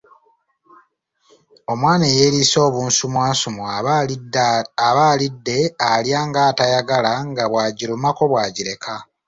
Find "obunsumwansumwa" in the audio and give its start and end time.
2.67-3.65